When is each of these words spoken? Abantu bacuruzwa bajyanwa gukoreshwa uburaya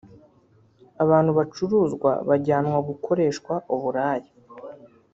Abantu 1.03 1.31
bacuruzwa 1.37 2.11
bajyanwa 2.27 2.77
gukoreshwa 2.89 3.53
uburaya 3.75 4.29